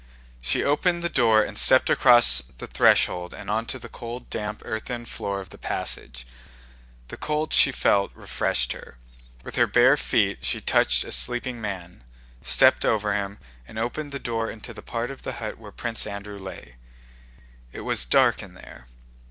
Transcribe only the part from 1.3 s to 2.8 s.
and stepped across the